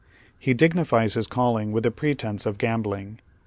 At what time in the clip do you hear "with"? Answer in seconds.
1.71-1.83